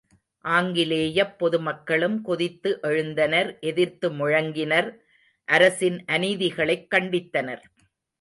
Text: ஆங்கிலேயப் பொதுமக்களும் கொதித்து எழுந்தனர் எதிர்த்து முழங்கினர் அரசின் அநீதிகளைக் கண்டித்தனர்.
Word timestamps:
ஆங்கிலேயப் 0.45 1.39
பொதுமக்களும் 1.39 2.21
கொதித்து 2.21 2.79
எழுந்தனர் 2.83 3.59
எதிர்த்து 3.59 4.09
முழங்கினர் 4.11 4.89
அரசின் 5.47 6.05
அநீதிகளைக் 6.07 6.87
கண்டித்தனர். 6.95 7.63